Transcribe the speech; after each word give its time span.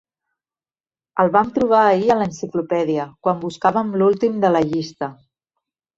El 1.23 1.29
vam 1.35 1.51
trobar 1.57 1.83
ahir 1.89 2.09
a 2.13 2.17
l'enciclopèdia 2.21 3.07
quan 3.27 3.41
buscàvem 3.47 3.93
l'últim 4.03 4.41
de 4.47 4.55
la 4.57 4.63
llista. 4.71 5.13